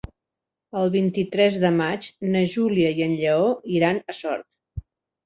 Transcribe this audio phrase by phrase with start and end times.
[0.83, 2.07] El vint-i-tres de maig
[2.37, 3.45] na Júlia i en Lleó
[3.77, 4.49] iran a Sort.